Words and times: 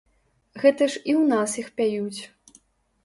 Гэта 0.63 0.83
ж 0.93 0.97
і 1.13 1.15
ў 1.19 1.23
нас 1.33 1.51
іх 1.63 1.67
пяюць. 1.77 2.21